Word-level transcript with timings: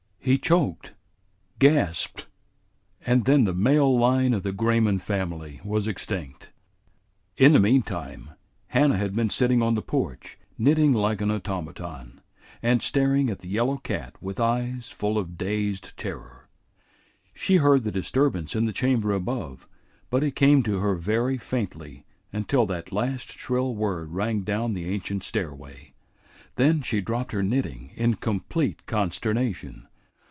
He 0.23 0.37
choked, 0.37 0.93
gasped, 1.57 2.27
and 3.03 3.25
then 3.25 3.45
the 3.45 3.55
male 3.55 3.97
line 3.97 4.35
of 4.35 4.43
the 4.43 4.51
Grayman 4.53 4.99
family 4.99 5.59
was 5.65 5.87
extinct. 5.87 6.51
In 7.37 7.53
the 7.53 7.59
meantime 7.59 8.29
Hannah 8.67 8.97
had 8.97 9.15
been 9.15 9.31
sitting 9.31 9.63
on 9.63 9.73
the 9.73 9.81
porch, 9.81 10.37
knitting 10.59 10.93
like 10.93 11.21
an 11.21 11.31
automaton, 11.31 12.21
and 12.61 12.83
staring 12.83 13.31
at 13.31 13.39
the 13.39 13.47
yellow 13.47 13.77
cat 13.77 14.15
with 14.21 14.39
eyes 14.39 14.91
full 14.91 15.17
of 15.17 15.39
dazed 15.39 15.97
terror. 15.97 16.47
She 17.33 17.55
heard 17.55 17.83
the 17.83 17.91
disturbance 17.91 18.55
in 18.55 18.67
the 18.67 18.73
chamber 18.73 19.13
above, 19.13 19.67
but 20.11 20.21
it 20.21 20.35
came 20.35 20.61
to 20.61 20.77
her 20.81 20.93
very 20.93 21.39
faintly 21.39 22.05
until 22.31 22.67
that 22.67 22.91
last 22.91 23.31
shrill 23.39 23.73
word 23.73 24.11
rang 24.11 24.41
down 24.43 24.73
the 24.73 24.85
ancient 24.87 25.23
stairway. 25.23 25.93
Then 26.57 26.83
she 26.83 27.01
dropped 27.01 27.31
her 27.31 27.41
knitting 27.41 27.89
in 27.95 28.13
complete 28.13 28.85
consternation. 28.85 29.87